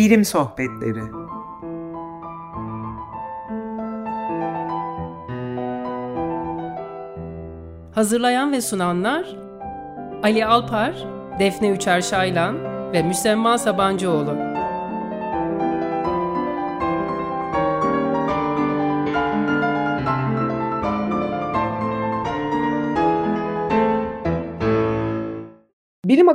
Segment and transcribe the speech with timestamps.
[0.00, 1.02] Bilim Sohbetleri
[7.94, 9.26] Hazırlayan ve sunanlar
[10.22, 10.94] Ali Alpar,
[11.38, 12.56] Defne Üçer Şaylan
[12.92, 14.49] ve Müsemma Sabancıoğlu.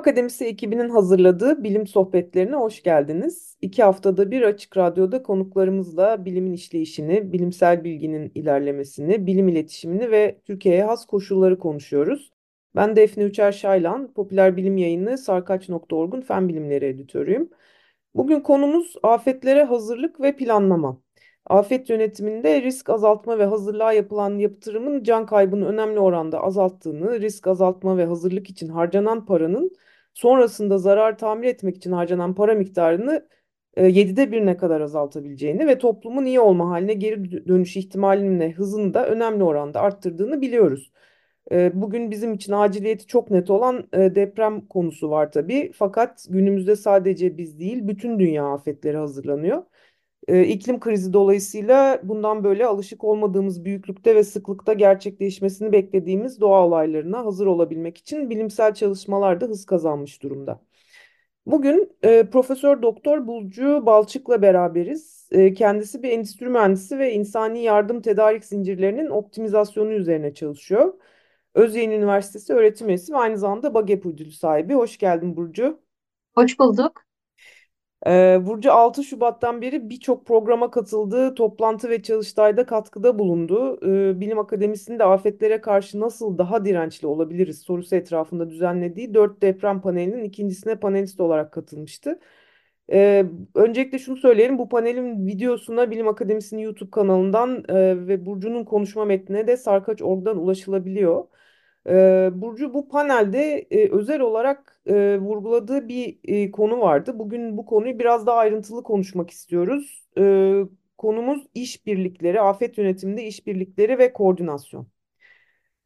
[0.05, 3.58] Akademisi ekibinin hazırladığı bilim sohbetlerine hoş geldiniz.
[3.62, 10.84] İki haftada bir Açık Radyo'da konuklarımızla bilimin işleyişini, bilimsel bilginin ilerlemesini, bilim iletişimini ve Türkiye'ye
[10.84, 12.31] has koşulları konuşuyoruz.
[12.76, 17.50] Ben Defne Üçer Şaylan, popüler bilim yayını Sarkaç.org'un fen bilimleri editörüyüm.
[18.16, 21.02] Bugün konumuz afetlere hazırlık ve planlama.
[21.45, 27.98] Afet yönetiminde risk azaltma ve hazırlığa yapılan yatırımın can kaybını önemli oranda azalttığını, risk azaltma
[27.98, 29.72] ve hazırlık için harcanan paranın
[30.16, 33.27] sonrasında zarar tamir etmek için harcanan para miktarını
[33.77, 39.07] e, 7'de birine kadar azaltabileceğini ve toplumun iyi olma haline geri dönüş ihtimalinin hızını da
[39.07, 40.91] önemli oranda arttırdığını biliyoruz.
[41.52, 45.72] E, bugün bizim için aciliyeti çok net olan e, deprem konusu var tabii.
[45.75, 49.63] Fakat günümüzde sadece biz değil bütün dünya afetlere hazırlanıyor.
[50.28, 57.26] E, iklim krizi dolayısıyla bundan böyle alışık olmadığımız büyüklükte ve sıklıkta gerçekleşmesini beklediğimiz doğa olaylarına
[57.26, 60.62] hazır olabilmek için bilimsel çalışmalar da hız kazanmış durumda.
[61.46, 65.28] Bugün e, Profesör Doktor Bulcu Balçık'la beraberiz.
[65.31, 70.94] E, kendisi bir endüstri mühendisi ve insani yardım tedarik zincirlerinin optimizasyonu üzerine çalışıyor.
[71.53, 74.73] Özyeğin Üniversitesi öğretim üyesi ve aynı zamanda BAGEP ödülü sahibi.
[74.73, 75.80] Hoş geldin Burcu.
[76.36, 77.05] Hoş bulduk.
[78.08, 83.80] Ee, Burcu 6 Şubat'tan beri birçok programa katıldı, toplantı ve çalıştayda katkıda bulundu.
[83.86, 89.81] Ee, Bilim Akademisi'nin de afetlere karşı nasıl daha dirençli olabiliriz sorusu etrafında düzenlediği 4 deprem
[89.81, 92.20] panelinin ikincisine panelist olarak katılmıştı.
[92.92, 93.25] Ee,
[93.56, 99.47] öncelikle şunu söyleyelim, bu panelin videosuna Bilim Akademisi'nin YouTube kanalından e, ve Burcu'nun konuşma metnine
[99.47, 101.25] de Sarkaç.org'dan ulaşılabiliyor.
[102.41, 107.19] Burcu bu panelde özel olarak e, vurguladığı bir konu vardı.
[107.19, 110.06] Bugün bu konuyu biraz daha ayrıntılı konuşmak istiyoruz.
[110.97, 114.88] Konumuz işbirlikleri, afet yönetiminde işbirlikleri ve koordinasyon.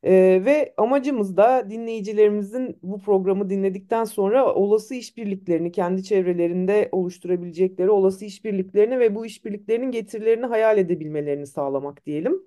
[0.03, 8.99] Ve amacımız da dinleyicilerimizin bu programı dinledikten sonra olası işbirliklerini, kendi çevrelerinde oluşturabilecekleri olası işbirliklerini
[8.99, 12.41] ve bu işbirliklerinin getirilerini hayal edebilmelerini sağlamak diyelim.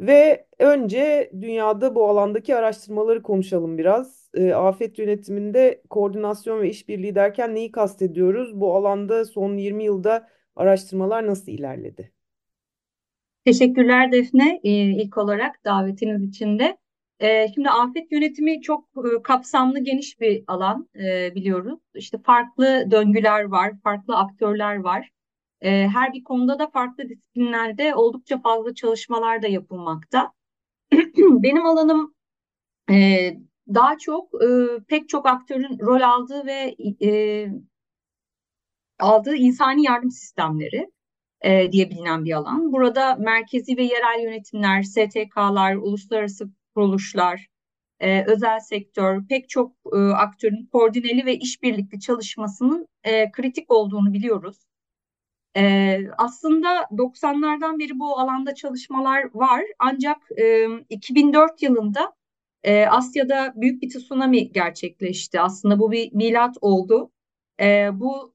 [0.00, 4.30] Ve önce dünyada bu alandaki araştırmaları konuşalım biraz.
[4.34, 8.60] E, afet yönetiminde koordinasyon ve işbirliği derken neyi kastediyoruz?
[8.60, 12.12] Bu alanda son 20 yılda araştırmalar nasıl ilerledi?
[13.44, 16.76] Teşekkürler Defne ee, ilk olarak davetiniz için de.
[17.20, 21.80] Ee, şimdi afet yönetimi çok e, kapsamlı geniş bir alan e, biliyoruz.
[21.94, 25.10] İşte farklı döngüler var, farklı aktörler var.
[25.60, 30.32] E, her bir konuda da farklı disiplinlerde oldukça fazla çalışmalar da yapılmakta.
[31.16, 32.14] Benim alanım
[32.90, 33.30] e,
[33.74, 34.48] daha çok e,
[34.88, 37.48] pek çok aktörün rol aldığı ve e,
[38.98, 40.90] aldığı insani yardım sistemleri
[41.40, 42.72] e, diye bilinen bir alan.
[42.72, 47.48] Burada merkezi ve yerel yönetimler, STK'lar, uluslararası kuruluşlar,
[48.00, 54.67] e, özel sektör, pek çok e, aktörün koordineli ve işbirlikli çalışmasının e, kritik olduğunu biliyoruz.
[55.58, 62.12] Ee, aslında 90'lardan beri bu alanda çalışmalar var ancak e, 2004 yılında
[62.62, 65.40] e, Asya'da büyük bir tsunami gerçekleşti.
[65.40, 67.10] Aslında bu bir milat oldu.
[67.60, 68.34] E, bu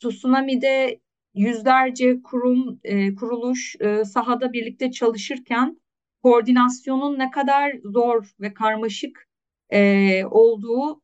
[0.00, 1.00] tsunami'de
[1.34, 5.80] yüzlerce kurum, e, kuruluş e, sahada birlikte çalışırken
[6.22, 9.28] koordinasyonun ne kadar zor ve karmaşık
[9.70, 11.02] e, olduğu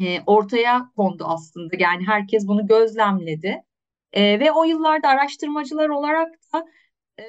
[0.00, 1.76] e, ortaya kondu aslında.
[1.78, 3.67] Yani herkes bunu gözlemledi.
[4.12, 6.64] E, ve o yıllarda araştırmacılar olarak da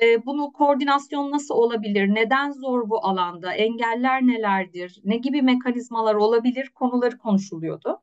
[0.01, 6.69] e, bunu koordinasyon nasıl olabilir, neden zor bu alanda, engeller nelerdir, ne gibi mekanizmalar olabilir
[6.75, 8.01] konuları konuşuluyordu.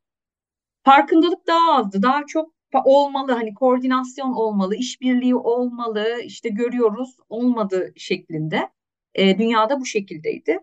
[0.84, 2.52] Farkındalık daha azdı, daha çok
[2.84, 8.70] olmalı, hani koordinasyon olmalı, işbirliği olmalı, işte görüyoruz olmadı şeklinde.
[9.14, 10.60] E, dünyada bu şekildeydi.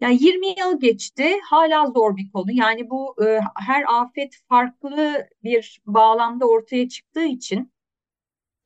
[0.00, 2.52] Yani 20 yıl geçti, hala zor bir konu.
[2.52, 7.72] Yani bu e, her afet farklı bir bağlamda ortaya çıktığı için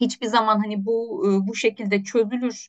[0.00, 2.68] hiçbir zaman hani bu e, bu şekilde çözülür,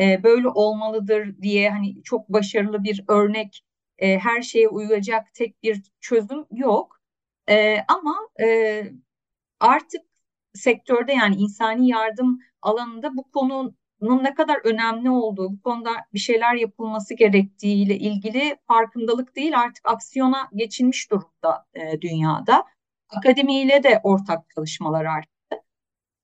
[0.00, 3.64] e, böyle olmalıdır diye hani çok başarılı bir örnek,
[3.98, 7.00] e, her şeye uyacak tek bir çözüm yok.
[7.50, 8.84] E, ama e,
[9.60, 10.02] artık
[10.54, 16.18] sektörde yani insani yardım alanında bu konu bunun ne kadar önemli olduğu, bu konuda bir
[16.18, 22.64] şeyler yapılması gerektiği ile ilgili farkındalık değil artık aksiyona geçilmiş durumda e, dünyada.
[23.10, 25.62] akademiyle de ortak çalışmalar arttı.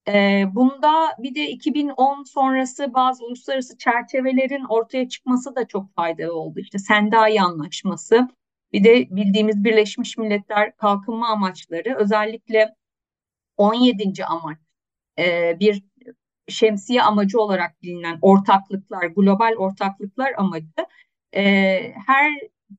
[0.08, 6.60] E, bunda bir de 2010 sonrası bazı uluslararası çerçevelerin ortaya çıkması da çok faydalı oldu.
[6.60, 8.28] İşte Sendai Anlaşması,
[8.72, 12.74] bir de bildiğimiz Birleşmiş Milletler Kalkınma Amaçları, özellikle
[13.56, 14.24] 17.
[14.24, 14.58] amaç
[15.18, 15.82] e, bir
[16.48, 20.66] şemsiye amacı olarak bilinen ortaklıklar, global ortaklıklar amacı
[21.36, 21.42] e,
[22.06, 22.32] her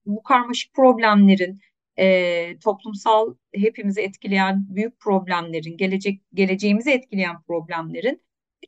[0.06, 1.60] bu karmaşık problemlerin
[2.00, 8.22] e, toplumsal hepimizi etkileyen büyük problemlerin, gelecek geleceğimizi etkileyen problemlerin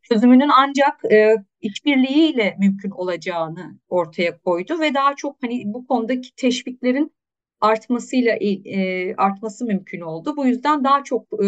[0.03, 7.16] çözümünün ancak e, işbirliğiyle mümkün olacağını ortaya koydu ve daha çok hani bu konudaki teşviklerin
[7.61, 10.37] artmasıyla e, artması mümkün oldu.
[10.37, 11.47] Bu yüzden daha çok e,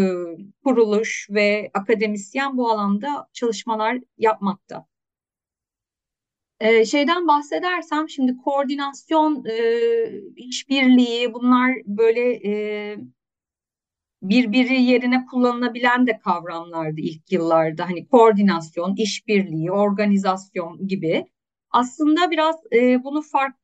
[0.63, 4.85] kuruluş ve akademisyen bu alanda çalışmalar yapmakta.
[6.59, 9.55] E, şeyden bahsedersem şimdi koordinasyon, e,
[10.35, 12.97] işbirliği bunlar böyle e,
[14.21, 17.85] birbiri yerine kullanılabilen de kavramlardı ilk yıllarda.
[17.85, 21.25] Hani koordinasyon, işbirliği, organizasyon gibi.
[21.71, 23.55] Aslında biraz e, bunu fark,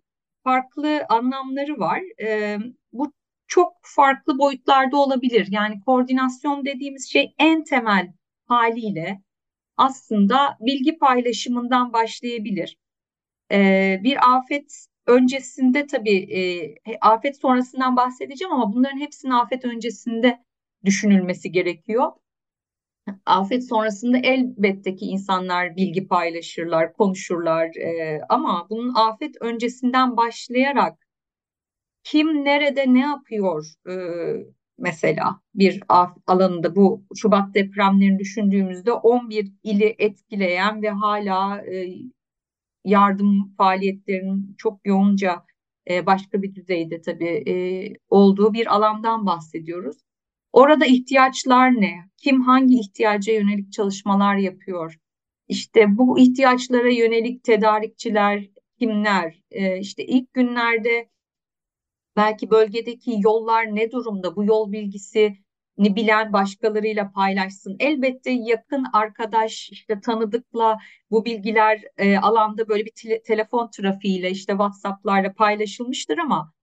[0.45, 2.01] farklı anlamları var.
[2.23, 2.57] E,
[2.93, 3.13] bu
[3.47, 5.47] çok farklı boyutlarda olabilir.
[5.51, 8.13] Yani koordinasyon dediğimiz şey en temel
[8.47, 9.21] haliyle
[9.77, 12.77] aslında bilgi paylaşımından başlayabilir.
[13.51, 20.39] E, bir afet öncesinde tabii e, afet sonrasından bahsedeceğim ama bunların hepsinin afet öncesinde
[20.85, 22.11] düşünülmesi gerekiyor.
[23.25, 30.97] Afet sonrasında elbette ki insanlar bilgi paylaşırlar, konuşurlar e, ama bunun afet öncesinden başlayarak
[32.03, 33.93] kim nerede ne yapıyor e,
[34.77, 35.81] mesela bir
[36.27, 41.87] alanında bu Şubat depremlerini düşündüğümüzde 11 ili etkileyen ve hala e,
[42.85, 45.45] yardım faaliyetlerinin çok yoğunca
[45.89, 47.53] e, başka bir düzeyde tabii e,
[48.09, 49.97] olduğu bir alandan bahsediyoruz.
[50.55, 52.09] Orada ihtiyaçlar ne?
[52.17, 54.99] Kim hangi ihtiyaca yönelik çalışmalar yapıyor?
[55.47, 58.49] İşte bu ihtiyaçlara yönelik tedarikçiler
[58.79, 59.41] kimler?
[59.51, 61.09] E, işte ilk günlerde
[62.15, 64.35] belki bölgedeki yollar ne durumda?
[64.35, 65.37] Bu yol bilgisi
[65.77, 67.75] ni bilen başkalarıyla paylaşsın.
[67.79, 70.77] Elbette yakın arkadaş işte tanıdıkla
[71.11, 76.53] bu bilgiler e, alanda böyle bir te telefon trafiğiyle işte WhatsApp'larla paylaşılmıştır ama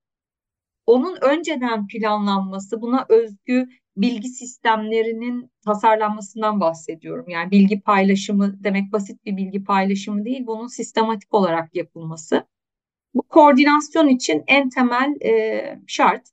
[0.85, 3.67] onun önceden planlanması buna özgü
[3.97, 7.29] bilgi sistemlerinin tasarlanmasından bahsediyorum.
[7.29, 12.47] Yani bilgi paylaşımı demek basit bir bilgi paylaşımı değil, bunun sistematik olarak yapılması.
[13.13, 16.27] Bu koordinasyon için en temel e, şart.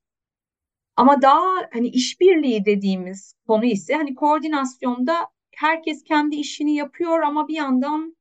[0.97, 7.55] Ama daha hani işbirliği dediğimiz konu ise hani koordinasyonda herkes kendi işini yapıyor ama bir
[7.55, 8.17] yandan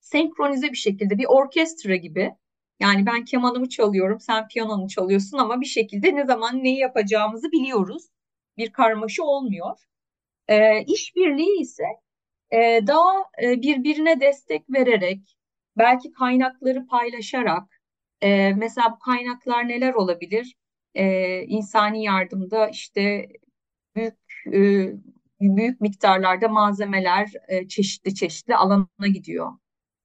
[0.00, 2.32] senkronize bir şekilde bir orkestra gibi.
[2.80, 8.08] Yani ben kemanımı çalıyorum, sen piyanonu çalıyorsun ama bir şekilde ne zaman neyi yapacağımızı biliyoruz.
[8.56, 9.78] Bir karmaşa olmuyor.
[10.48, 11.84] E, işbirliği ise
[12.50, 13.12] e, daha
[13.42, 15.36] e, birbirine destek vererek,
[15.78, 17.80] belki kaynakları paylaşarak,
[18.20, 20.56] e, mesela bu kaynaklar neler olabilir?
[20.94, 23.28] e, insani yardımda işte
[23.96, 24.14] büyük
[24.46, 24.92] e,
[25.40, 29.52] büyük miktarlarda malzemeler e, çeşitli çeşitli alana gidiyor.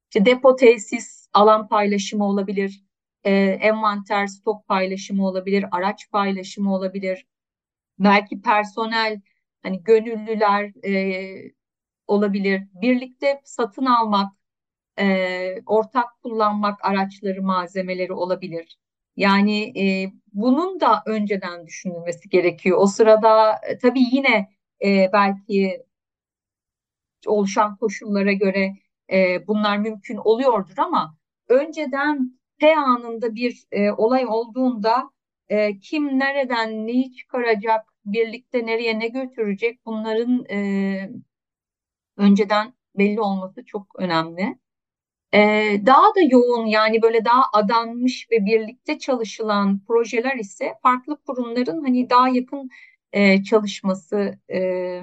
[0.09, 2.83] İşte depo tesis alan paylaşımı olabilir,
[3.23, 7.25] e, envanter stok paylaşımı olabilir, araç paylaşımı olabilir.
[7.99, 9.21] Belki personel
[9.63, 11.51] hani gönüllüler e,
[12.07, 12.61] olabilir.
[12.81, 14.33] Birlikte satın almak,
[14.99, 18.77] e, ortak kullanmak araçları, malzemeleri olabilir.
[19.15, 22.77] Yani e, bunun da önceden düşünülmesi gerekiyor.
[22.81, 24.49] O sırada e, tabii yine
[24.85, 25.83] e, belki
[27.27, 28.73] oluşan koşullara göre
[29.11, 31.17] e, bunlar mümkün oluyordur ama
[31.49, 35.09] önceden T anında bir e, olay olduğunda
[35.49, 41.11] e, kim nereden neyi çıkaracak, birlikte nereye ne götürecek bunların e,
[42.17, 44.57] önceden belli olması çok önemli.
[45.33, 51.83] Ee, daha da yoğun yani böyle daha adanmış ve birlikte çalışılan projeler ise farklı kurumların
[51.83, 52.69] hani daha yakın
[53.13, 55.01] e, çalışması e,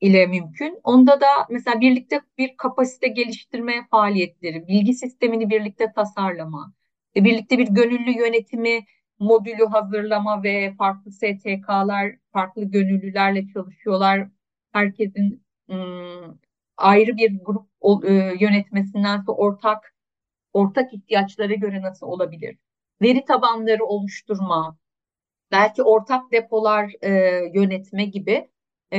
[0.00, 0.80] ile mümkün.
[0.84, 6.74] Onda da mesela birlikte bir kapasite geliştirme faaliyetleri, bilgi sistemini birlikte tasarlama,
[7.16, 8.84] ve birlikte bir gönüllü yönetimi
[9.18, 14.28] modülü hazırlama ve farklı STK'lar, farklı gönüllülerle çalışıyorlar.
[14.72, 16.40] Herkesin ım,
[16.76, 17.68] ayrı bir grup
[18.04, 19.94] e, yönetmesinden sonra ortak
[20.52, 22.58] ortak ihtiyaçlara göre nasıl olabilir?
[23.02, 24.78] Veri tabanları oluşturma,
[25.52, 27.10] belki ortak depolar e,
[27.54, 28.50] yönetme gibi
[28.92, 28.98] e,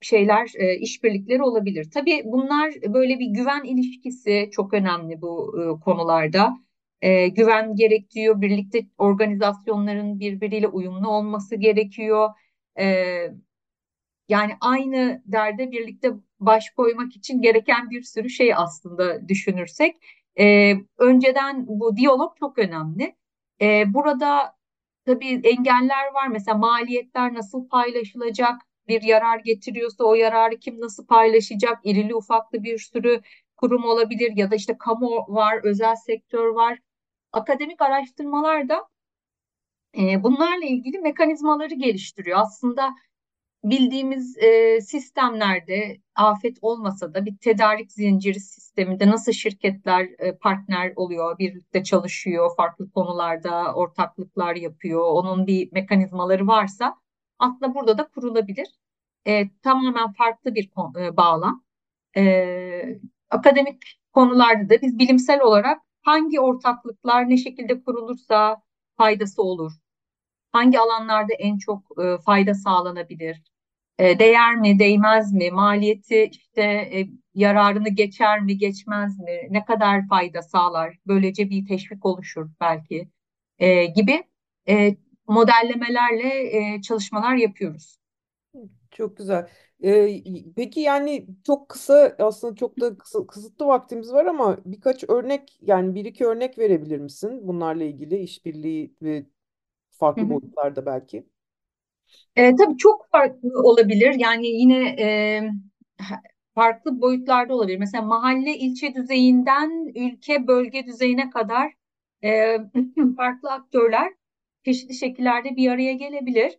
[0.00, 1.90] şeyler, e, işbirlikleri olabilir.
[1.94, 6.56] Tabii bunlar böyle bir güven ilişkisi çok önemli bu e, konularda.
[7.02, 8.40] E, güven gerekiyor.
[8.40, 12.30] Birlikte organizasyonların birbiriyle uyumlu olması gerekiyor.
[12.78, 12.84] E,
[14.28, 19.96] yani aynı derde birlikte baş koymak için gereken bir sürü şey aslında düşünürsek.
[20.38, 23.16] E, önceden bu diyalog çok önemli.
[23.60, 24.56] E, burada
[25.06, 26.28] tabii engeller var.
[26.28, 28.62] Mesela maliyetler nasıl paylaşılacak?
[28.88, 31.78] Bir yarar getiriyorsa o yararı kim nasıl paylaşacak?
[31.84, 33.20] İrili ufaklı bir sürü
[33.56, 36.78] kurum olabilir ya da işte kamu var, özel sektör var.
[37.32, 38.88] Akademik araştırmalar da
[39.98, 42.38] e, bunlarla ilgili mekanizmaları geliştiriyor.
[42.38, 42.94] Aslında
[43.64, 51.38] bildiğimiz e, sistemlerde afet olmasa da bir tedarik zinciri sisteminde nasıl şirketler e, partner oluyor,
[51.38, 56.96] birlikte çalışıyor, farklı konularda ortaklıklar yapıyor, onun bir mekanizmaları varsa
[57.38, 58.68] aslında burada da kurulabilir.
[59.26, 60.70] E, tamamen farklı bir
[61.00, 61.64] e, bağlam.
[62.16, 62.98] E,
[63.30, 68.62] akademik konularda da biz bilimsel olarak hangi ortaklıklar ne şekilde kurulursa
[68.96, 69.72] faydası olur,
[70.52, 73.42] hangi alanlarda en çok e, fayda sağlanabilir,
[73.98, 80.08] e, değer mi, değmez mi, maliyeti işte e, yararını geçer mi, geçmez mi, ne kadar
[80.08, 83.08] fayda sağlar, böylece bir teşvik oluşur belki
[83.58, 84.24] e, gibi
[84.68, 84.96] e,
[85.28, 87.98] modellemelerle e, çalışmalar yapıyoruz.
[88.90, 89.50] Çok güzel.
[89.84, 90.22] Ee,
[90.56, 95.94] peki yani çok kısa aslında çok da kısa, kısıtlı vaktimiz var ama birkaç örnek yani
[95.94, 99.26] bir iki örnek verebilir misin bunlarla ilgili işbirliği ve
[99.92, 101.26] farklı Hı boyutlarda belki?
[102.36, 104.14] E, tabii çok farklı olabilir.
[104.18, 105.42] Yani yine e,
[106.54, 107.78] farklı boyutlarda olabilir.
[107.78, 111.72] Mesela mahalle, ilçe düzeyinden ülke, bölge düzeyine kadar
[112.24, 112.56] e,
[113.16, 114.12] farklı aktörler
[114.64, 116.58] çeşitli şekillerde bir araya gelebilir.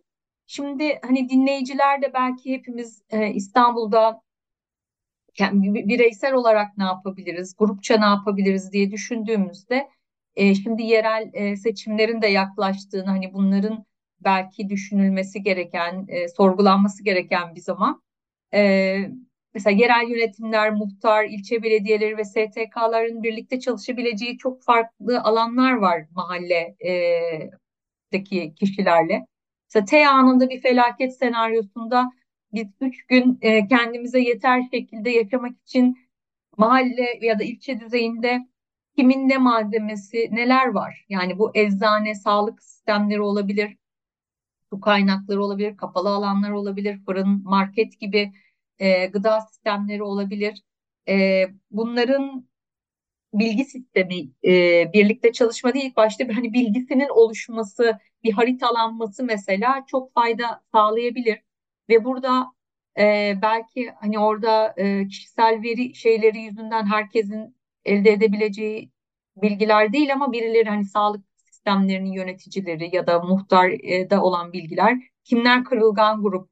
[0.52, 4.22] Şimdi hani dinleyiciler de belki hepimiz e, İstanbul'da
[5.38, 9.88] yani bireysel olarak ne yapabiliriz, grupça ne yapabiliriz diye düşündüğümüzde
[10.36, 13.84] e, şimdi yerel e, seçimlerin de yaklaştığını hani bunların
[14.20, 18.02] belki düşünülmesi gereken, e, sorgulanması gereken bir zaman.
[18.54, 18.96] E,
[19.54, 28.54] mesela yerel yönetimler, muhtar, ilçe belediyeleri ve STK'ların birlikte çalışabileceği çok farklı alanlar var mahalledeki
[28.54, 29.31] kişilerle.
[29.74, 32.12] Mesela T anında bir felaket senaryosunda
[32.52, 35.98] biz üç gün e, kendimize yeter şekilde yaşamak için
[36.56, 38.46] mahalle ya da ilçe düzeyinde
[38.96, 41.04] kimin ne malzemesi neler var?
[41.08, 43.76] Yani bu eczane, sağlık sistemleri olabilir,
[44.70, 48.32] su kaynakları olabilir, kapalı alanlar olabilir, fırın, market gibi
[48.78, 50.62] e, gıda sistemleri olabilir.
[51.08, 52.48] E, bunların
[53.32, 60.14] bilgi sistemi e, birlikte çalışma değil, başta bir hani bilgisinin oluşması, bir haritalanması mesela çok
[60.14, 61.38] fayda sağlayabilir.
[61.88, 62.46] Ve burada
[62.98, 68.90] e, belki hani orada e, kişisel veri şeyleri yüzünden herkesin elde edebileceği
[69.36, 76.22] bilgiler değil ama birileri hani sağlık sistemlerinin yöneticileri ya da muhtarda olan bilgiler kimler kırılgan
[76.22, 76.50] grup,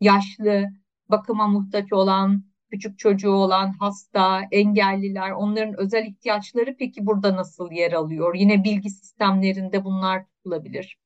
[0.00, 0.66] yaşlı,
[1.08, 7.92] bakıma muhtaç olan, küçük çocuğu olan, hasta, engelliler, onların özel ihtiyaçları peki burada nasıl yer
[7.92, 8.34] alıyor?
[8.34, 10.98] Yine bilgi sistemlerinde bunlar tutulabilir.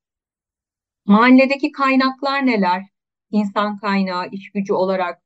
[1.06, 2.82] Mahalledeki kaynaklar neler?
[3.30, 5.22] İnsan kaynağı, iş gücü olarak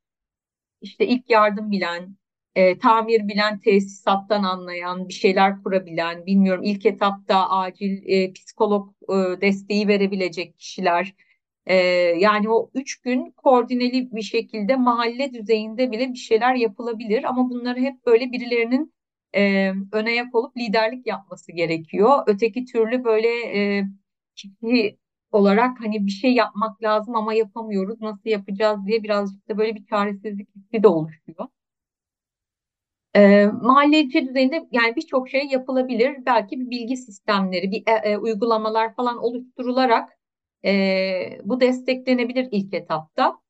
[0.81, 2.17] işte ilk yardım bilen,
[2.55, 9.15] e, tamir bilen, tesisattan anlayan, bir şeyler kurabilen, bilmiyorum ilk etapta acil e, psikolog e,
[9.41, 11.15] desteği verebilecek kişiler.
[11.67, 11.75] E,
[12.19, 17.81] yani o üç gün koordineli bir şekilde mahalle düzeyinde bile bir şeyler yapılabilir ama bunları
[17.81, 18.95] hep böyle birilerinin
[19.35, 22.25] e, öne yak olup liderlik yapması gerekiyor.
[22.27, 23.29] Öteki türlü böyle
[23.79, 23.85] e,
[24.37, 24.99] kişi
[25.33, 29.87] olarak hani bir şey yapmak lazım ama yapamıyoruz, nasıl yapacağız diye birazcık da böyle bir
[29.87, 31.49] çaresizlik hissi de oluşuyor.
[33.15, 36.27] E, mahalleci düzeyinde yani birçok şey yapılabilir.
[36.27, 40.16] Belki bir bilgi sistemleri, bir e, e, uygulamalar falan oluşturularak
[40.65, 43.41] e, bu desteklenebilir ilk etapta.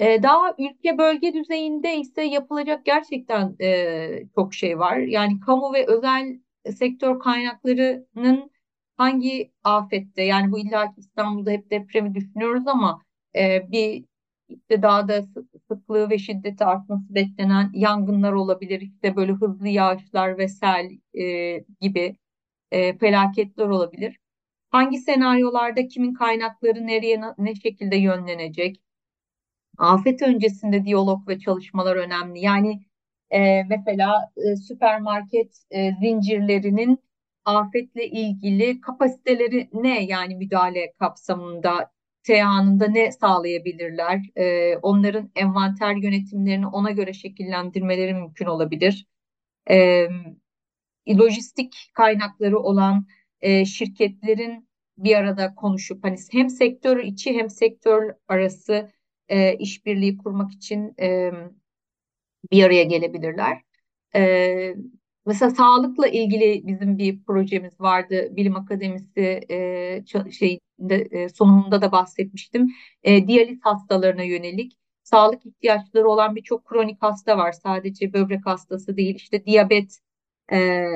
[0.00, 4.96] E, daha ülke bölge düzeyinde ise yapılacak gerçekten e, çok şey var.
[4.98, 6.40] Yani kamu ve özel
[6.78, 8.50] sektör kaynaklarının
[8.96, 13.02] hangi afette yani bu illa İstanbul'da hep depremi düşünüyoruz ama
[13.36, 14.04] e, bir
[14.48, 15.22] işte daha da
[15.68, 18.80] sıklığı ve şiddeti artması beklenen yangınlar olabilir.
[18.80, 22.16] İşte böyle hızlı yağışlar ve sel e, gibi
[22.70, 24.18] e, felaketler olabilir.
[24.72, 28.82] Hangi senaryolarda kimin kaynakları nereye ne şekilde yönlenecek?
[29.78, 32.40] Afet öncesinde diyalog ve çalışmalar önemli.
[32.40, 32.82] Yani
[33.30, 36.98] e, mesela e, süpermarket e, zincirlerinin
[37.44, 44.20] afetle ilgili kapasiteleri ne yani müdahale kapsamında T anında ne sağlayabilirler?
[44.36, 49.06] E, onların envanter yönetimlerini ona göre şekillendirmeleri mümkün olabilir.
[49.70, 50.08] E,
[51.08, 53.06] lojistik kaynakları olan
[53.42, 54.68] e, şirketlerin
[54.98, 58.90] bir arada konuşup hani hem sektör içi hem sektör arası
[59.28, 61.30] e, işbirliği kurmak için e,
[62.52, 63.62] bir araya gelebilirler.
[64.14, 64.74] E,
[65.26, 68.28] mesela sağlıkla ilgili bizim bir projemiz vardı.
[68.36, 72.68] Bilim Akademisi e, şeyinde e, sonunda da bahsetmiştim.
[73.02, 74.72] E, diyaliz hastalarına yönelik
[75.02, 77.52] sağlık ihtiyaçları olan birçok kronik hasta var.
[77.52, 79.98] Sadece böbrek hastası değil, işte diyabet
[80.52, 80.86] e,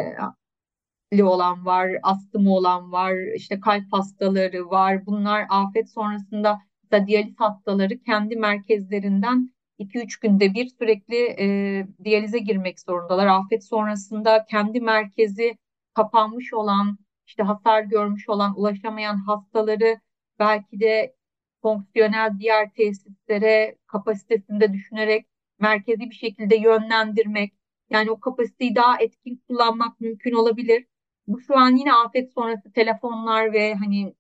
[1.13, 5.07] olan var, astımı olan var, işte kalp hastaları var.
[5.07, 6.59] Bunlar afet sonrasında
[6.93, 13.27] da diyaliz hastaları kendi merkezlerinden 2-3 günde bir sürekli e, diyalize girmek zorundalar.
[13.27, 15.59] Afet sonrasında kendi merkezi
[15.95, 20.01] kapanmış olan, işte hasar görmüş olan, ulaşamayan hastaları
[20.39, 21.17] belki de
[21.63, 25.27] fonksiyonel diğer tesislere kapasitesinde düşünerek
[25.61, 27.53] merkezi bir şekilde yönlendirmek,
[27.91, 30.87] yani o kapasiteyi daha etkin kullanmak mümkün olabilir.
[31.27, 34.15] Bu şu an yine afet sonrası telefonlar ve hani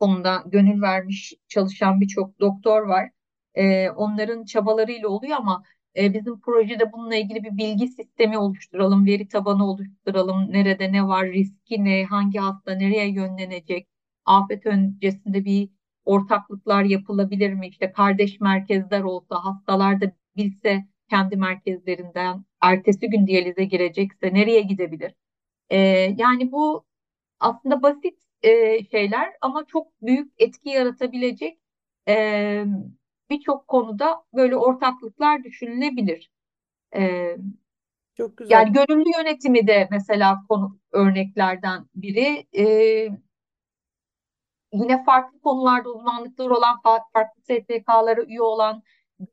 [0.00, 3.10] konuda gönül vermiş çalışan birçok doktor var.
[3.54, 5.64] Ee, onların çabalarıyla oluyor ama
[5.96, 10.52] e, bizim projede bununla ilgili bir bilgi sistemi oluşturalım, veri tabanı oluşturalım.
[10.52, 13.88] Nerede ne var, riski ne, hangi hasta nereye yönlenecek,
[14.24, 15.70] afet öncesinde bir
[16.04, 17.68] ortaklıklar yapılabilir mi?
[17.68, 25.14] İşte kardeş merkezler olsa, hastalar da bilse kendi merkezlerinden ertesi gün diyalize girecekse nereye gidebilir?
[25.70, 25.78] Ee,
[26.18, 26.84] yani bu
[27.40, 31.58] aslında basit e, şeyler ama çok büyük etki yaratabilecek
[32.08, 32.64] e,
[33.30, 36.30] birçok konuda böyle ortaklıklar düşünülebilir.
[36.96, 37.36] E,
[38.16, 38.52] çok güzel.
[38.52, 42.46] Yani gönüllü yönetimi de mesela konu örneklerden biri.
[42.58, 42.64] E,
[44.72, 46.80] yine farklı konularda uzmanlıkları olan
[47.12, 48.82] farklı STK'lara üye olan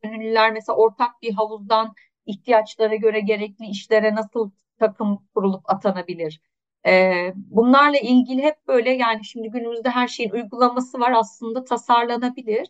[0.04, 1.94] gönüllüler mesela ortak bir havuzdan
[2.26, 6.42] ihtiyaçlara göre gerekli işlere nasıl takım kurulup atanabilir?
[6.86, 12.68] Ee, bunlarla ilgili hep böyle yani şimdi günümüzde her şeyin uygulaması var aslında tasarlanabilir.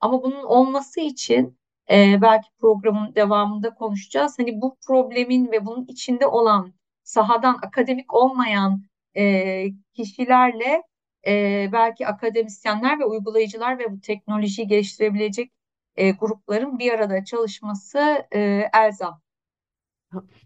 [0.00, 1.58] Ama bunun olması için
[1.90, 4.38] e, belki programın devamında konuşacağız.
[4.38, 8.82] Hani bu problemin ve bunun içinde olan sahadan akademik olmayan
[9.16, 9.64] e,
[9.94, 10.82] kişilerle
[11.26, 15.52] e, belki akademisyenler ve uygulayıcılar ve bu teknolojiyi geliştirebilecek
[15.96, 19.25] e, grupların bir arada çalışması e, elzem.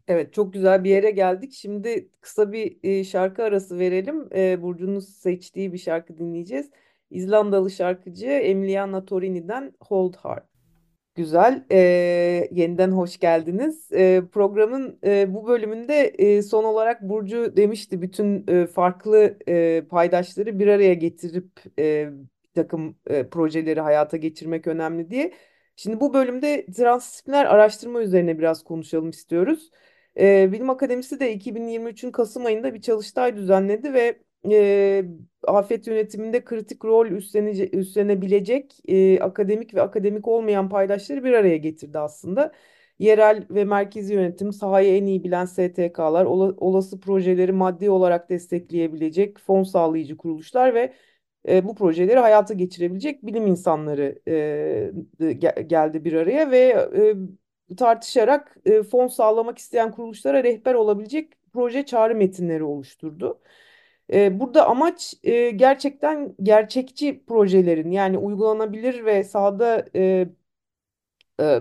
[0.08, 1.52] Evet çok güzel bir yere geldik.
[1.52, 4.28] Şimdi kısa bir şarkı arası verelim.
[4.34, 6.70] E, Burcu'nun seçtiği bir şarkı dinleyeceğiz.
[7.10, 10.50] İzlandalı şarkıcı Emiliana Torini'den Hold Hard.
[11.14, 11.66] Güzel.
[11.70, 11.78] E,
[12.52, 13.92] yeniden hoş geldiniz.
[13.92, 20.58] E, programın e, bu bölümünde e, son olarak Burcu demişti bütün e, farklı e, paydaşları
[20.58, 22.10] bir araya getirip e,
[22.44, 25.32] bir takım e, projeleri hayata geçirmek önemli diye.
[25.82, 29.70] Şimdi bu bölümde transdisipliner araştırma üzerine biraz konuşalım istiyoruz.
[30.20, 34.18] E, Bilim Akademisi de 2023'ün Kasım ayında bir çalıştay düzenledi ve
[34.50, 35.04] e,
[35.46, 37.06] afet yönetiminde kritik rol
[37.72, 42.52] üstlenebilecek e, akademik ve akademik olmayan paydaşları bir araya getirdi aslında.
[42.98, 49.62] Yerel ve merkezi yönetim, sahayı en iyi bilen STK'lar, olası projeleri maddi olarak destekleyebilecek fon
[49.62, 50.92] sağlayıcı kuruluşlar ve
[51.48, 56.58] e, bu projeleri hayata geçirebilecek bilim insanları e, geldi bir araya ve
[57.70, 63.40] e, tartışarak e, fon sağlamak isteyen kuruluşlara rehber olabilecek proje çağrı metinleri oluşturdu.
[64.12, 70.28] E, burada amaç e, gerçekten gerçekçi projelerin yani uygulanabilir ve sahada e,
[71.40, 71.60] e,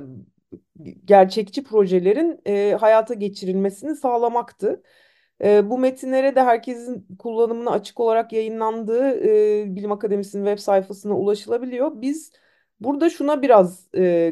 [1.05, 4.83] gerçekçi projelerin e, hayata geçirilmesini sağlamaktı.
[5.43, 9.21] Bu metinlere de herkesin kullanımına açık olarak yayınlandığı
[9.75, 11.91] Bilim Akademisi'nin web sayfasına ulaşılabiliyor.
[12.01, 12.31] Biz
[12.79, 13.87] burada şuna biraz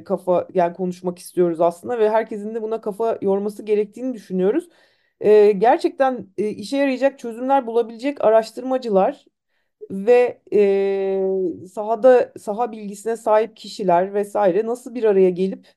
[0.05, 4.69] kafa yani konuşmak istiyoruz aslında ve herkesin de buna kafa yorması gerektiğini düşünüyoruz.
[5.57, 9.25] Gerçekten işe yarayacak çözümler bulabilecek araştırmacılar
[9.91, 10.41] ve
[11.73, 15.67] sahada saha bilgisine sahip kişiler vesaire nasıl bir araya gelip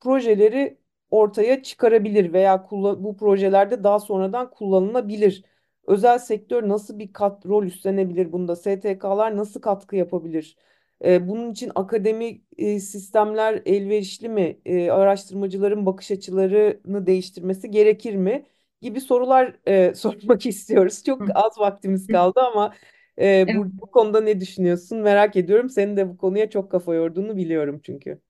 [0.00, 0.79] projeleri
[1.10, 5.44] ortaya çıkarabilir veya bu projelerde daha sonradan kullanılabilir.
[5.86, 8.56] Özel sektör nasıl bir kat rol üstlenebilir bunda?
[8.56, 10.56] STK'lar nasıl katkı yapabilir?
[11.04, 14.60] E, bunun için akademik e, sistemler elverişli mi?
[14.64, 18.46] E, araştırmacıların bakış açılarını değiştirmesi gerekir mi?
[18.80, 21.02] Gibi sorular e, sormak istiyoruz.
[21.04, 22.74] Çok az vaktimiz kaldı ama
[23.20, 24.98] e, bu, bu konuda ne düşünüyorsun?
[24.98, 25.70] Merak ediyorum.
[25.70, 28.20] Senin de bu konuya çok kafa yorduğunu biliyorum çünkü.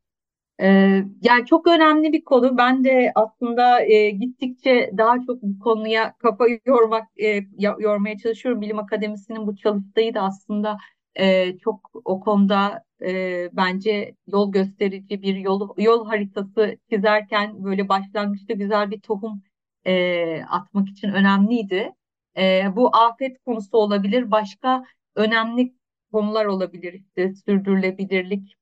[0.60, 2.58] Ee, yani çok önemli bir konu.
[2.58, 8.60] Ben de aslında e, gittikçe daha çok bu konuya kafa yormak e, yormaya çalışıyorum.
[8.60, 10.78] Bilim Akademisi'nin bu çalıştayı da aslında
[11.14, 18.54] e, çok o konuda e, bence yol gösterici bir yol yol haritası çizerken böyle başlangıçta
[18.54, 19.42] güzel bir tohum
[19.84, 21.92] e, atmak için önemliydi.
[22.36, 25.74] E, bu afet konusu olabilir, başka önemli
[26.12, 26.92] konular olabilir.
[26.92, 28.59] İşte sürdürülebilirlik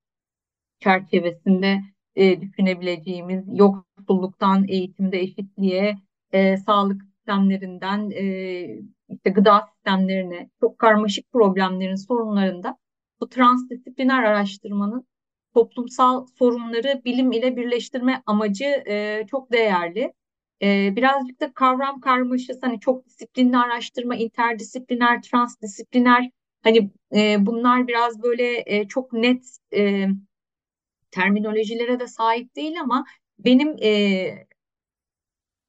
[0.81, 1.81] çerçevesinde
[2.17, 5.97] e, düşünebileceğimiz yoksulluktan eğitimde eşitliğe,
[6.33, 8.25] e, sağlık sistemlerinden e,
[9.09, 12.77] işte gıda sistemlerine çok karmaşık problemlerin sorunlarında
[13.21, 15.07] bu transdisipliner araştırmanın
[15.55, 20.13] toplumsal sorunları bilim ile birleştirme amacı e, çok değerli.
[20.63, 26.31] E, birazcık da kavram karmaşası hani çok disiplinli araştırma, interdisipliner, transdisipliner
[26.63, 29.45] hani e, bunlar biraz böyle e, çok net
[29.77, 30.07] e,
[31.11, 33.05] terminolojilere de sahip değil ama
[33.39, 34.47] benim e,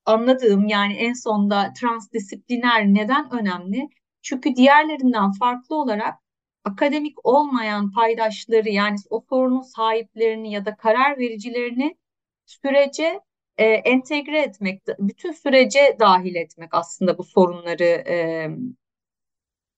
[0.06, 3.90] anladığım yani en sonda transdisipliner neden önemli?
[4.22, 6.16] Çünkü diğerlerinden farklı olarak
[6.64, 11.98] akademik olmayan paydaşları yani o sorunun sahiplerini ya da karar vericilerini
[12.46, 13.22] sürece
[13.58, 18.50] e, entegre etmek, bütün sürece dahil etmek aslında bu sorunları e,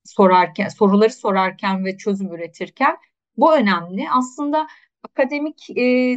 [0.06, 2.98] sorarken, soruları sorarken ve çözüm üretirken
[3.38, 4.08] bu önemli.
[4.12, 4.68] Aslında
[5.04, 5.76] akademik e,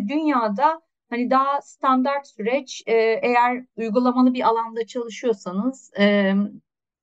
[0.08, 6.34] dünyada hani daha standart süreç e, eğer uygulamalı bir alanda çalışıyorsanız e,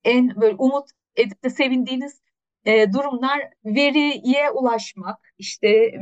[0.04, 2.22] en böyle umut edip de sevindiğiniz
[2.66, 6.00] e, durumlar veriye ulaşmak, işte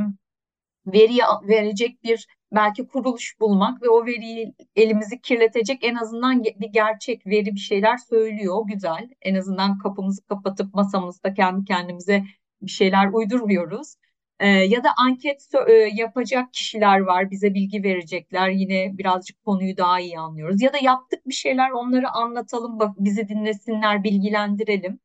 [0.87, 7.27] veriye verecek bir belki kuruluş bulmak ve o veriyi elimizi kirletecek en azından bir gerçek
[7.27, 8.63] veri bir şeyler söylüyor.
[8.67, 9.09] Güzel.
[9.21, 12.23] En azından kapımızı kapatıp masamızda kendi kendimize
[12.61, 13.95] bir şeyler uydurmuyoruz.
[14.39, 18.49] Ee, ya da anket e, yapacak kişiler var, bize bilgi verecekler.
[18.49, 20.61] Yine birazcık konuyu daha iyi anlıyoruz.
[20.61, 24.99] Ya da yaptık bir şeyler, onları anlatalım, bak bizi dinlesinler, bilgilendirelim.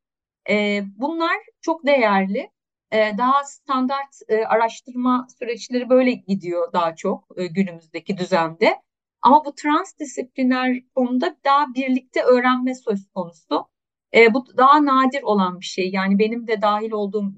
[0.49, 2.49] Ee, bunlar çok değerli.
[2.91, 8.75] Ee, daha standart e, araştırma süreçleri böyle gidiyor daha çok e, günümüzdeki düzende.
[9.21, 13.67] Ama bu transdisipliner konuda daha birlikte öğrenme söz konusu.
[14.15, 15.89] E, bu daha nadir olan bir şey.
[15.91, 17.33] Yani benim de dahil olduğum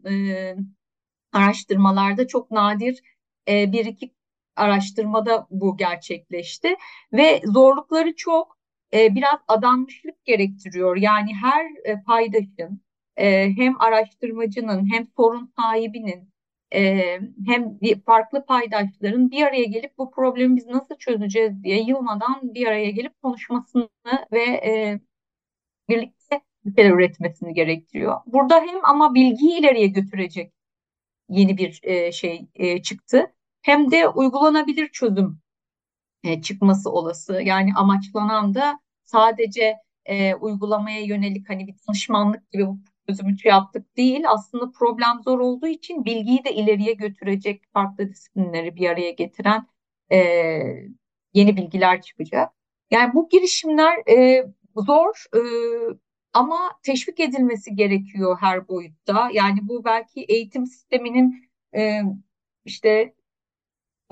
[1.33, 3.01] araştırmalarda çok nadir
[3.47, 4.13] bir iki
[4.55, 6.75] araştırmada bu gerçekleşti
[7.13, 8.57] ve zorlukları çok
[8.93, 10.97] biraz adanmışlık gerektiriyor.
[10.97, 11.67] Yani her
[12.05, 12.81] paydaşın
[13.17, 16.29] e, hem araştırmacının hem sorun sahibinin
[16.73, 22.67] e, hem farklı paydaşların bir araya gelip bu problemi biz nasıl çözeceğiz diye yılmadan bir
[22.67, 23.89] araya gelip konuşmasını
[24.31, 24.99] ve e,
[25.89, 28.21] birlikte bir şeyler üretmesini gerektiriyor.
[28.25, 30.53] Burada hem ama bilgiyi ileriye götürecek
[31.29, 35.41] yeni bir e, şey e, çıktı hem de uygulanabilir çözüm
[36.23, 37.41] e, çıkması olası.
[37.41, 44.23] Yani amaçlanan da sadece e, uygulamaya yönelik hani bir danışmanlık gibi bu çözümü yaptık değil.
[44.27, 49.67] Aslında problem zor olduğu için bilgiyi de ileriye götürecek farklı disiplinleri bir araya getiren
[50.11, 50.17] e,
[51.33, 52.53] yeni bilgiler çıkacak.
[52.91, 55.39] Yani bu girişimler e, zor e,
[56.33, 59.29] ama teşvik edilmesi gerekiyor her boyutta.
[59.33, 62.01] Yani bu belki eğitim sisteminin e,
[62.65, 63.13] işte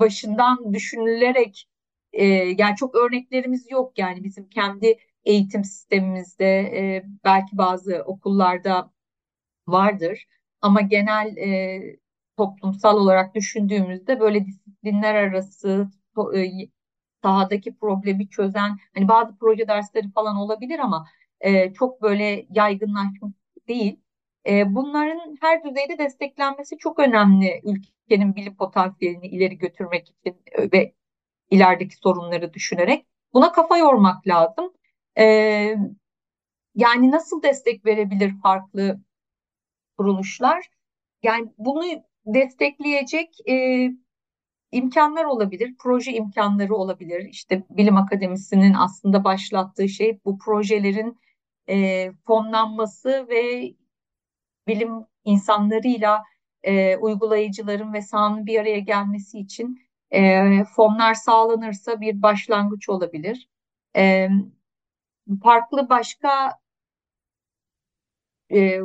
[0.00, 1.68] başından düşünülerek
[2.12, 8.92] e, yani çok örneklerimiz yok yani bizim kendi eğitim sistemimizde e, belki bazı okullarda
[9.68, 10.26] vardır
[10.60, 11.80] ama genel e,
[12.36, 15.88] toplumsal olarak düşündüğümüzde böyle disiplinler arası
[16.36, 16.46] e,
[17.22, 21.06] sahadaki problemi çözen hani bazı proje dersleri falan olabilir ama
[21.40, 23.32] e, çok böyle yaygınlaşmış
[23.68, 24.00] değil.
[24.46, 30.94] E, bunların her düzeyde desteklenmesi çok önemli ülkenin bilim potansiyelini ileri götürmek için e, ve
[31.50, 33.06] ilerideki sorunları düşünerek.
[33.34, 34.72] Buna kafa yormak lazım.
[35.18, 35.24] E,
[36.74, 39.00] yani nasıl destek verebilir farklı
[39.98, 40.66] kuruluşlar?
[41.22, 41.84] Yani bunu
[42.26, 43.88] destekleyecek e,
[44.72, 47.28] imkanlar olabilir, proje imkanları olabilir.
[47.30, 51.18] İşte Bilim Akademisi'nin aslında başlattığı şey bu projelerin
[51.68, 53.74] e, fonlanması ve
[54.68, 56.22] bilim insanlarıyla
[56.62, 63.48] e, uygulayıcıların ve sahanın bir araya gelmesi için e, fonlar sağlanırsa bir başlangıç olabilir.
[63.96, 64.28] E,
[65.42, 66.58] farklı başka
[68.52, 68.80] e,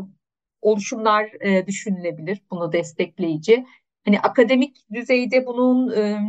[0.62, 3.66] oluşumlar e, düşünülebilir bunu destekleyici.
[4.06, 6.20] Hani akademik düzeyde bunun e,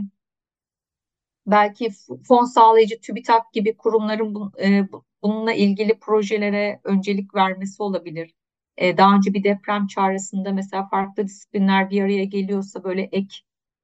[1.46, 1.90] belki
[2.28, 4.88] fon sağlayıcı TÜBİTAK gibi kurumların bu, e,
[5.22, 8.34] bununla ilgili projelere öncelik vermesi olabilir.
[8.76, 13.36] E, daha önce bir deprem çağrısında mesela farklı disiplinler bir araya geliyorsa böyle ek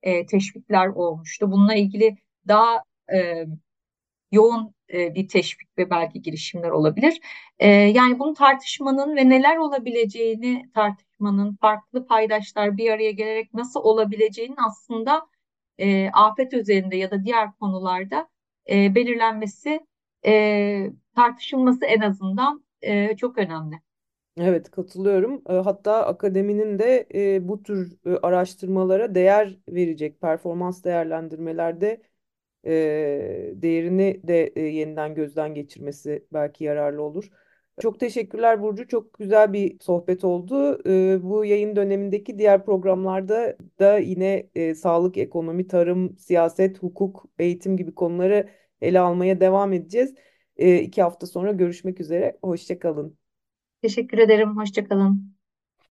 [0.02, 1.50] e, teşvikler olmuştu.
[1.52, 2.16] Bununla ilgili
[2.48, 3.46] daha e,
[4.32, 7.20] yoğun e, bir teşvik ve belki girişimler olabilir.
[7.58, 14.56] E, yani bunu tartışmanın ve neler olabileceğini tartışmanın, farklı paydaşlar bir araya gelerek nasıl olabileceğinin
[14.68, 15.26] aslında
[15.78, 18.28] e, afet üzerinde ya da diğer konularda
[18.68, 19.80] belirlenmesi
[20.26, 23.80] e, tartışılması en azından e, çok önemli.
[24.40, 25.42] Evet katılıyorum.
[25.48, 32.02] E, Hatta akademinin de e, bu tür e, araştırmalara değer verecek performans değerlendirmelerde
[32.66, 37.30] e, değerini de e, yeniden gözden geçirmesi belki yararlı olur.
[37.80, 38.88] Çok teşekkürler Burcu.
[38.88, 40.80] Çok güzel bir sohbet oldu.
[40.88, 47.76] E, bu yayın dönemindeki diğer programlarda da yine e, sağlık, ekonomi, tarım, siyaset, hukuk, eğitim
[47.76, 48.48] gibi konuları
[48.80, 50.14] ele almaya devam edeceğiz.
[50.58, 52.38] E, iki hafta sonra görüşmek üzere.
[52.42, 53.18] Hoşça kalın.
[53.82, 54.56] Teşekkür ederim.
[54.56, 55.37] Hoşça kalın.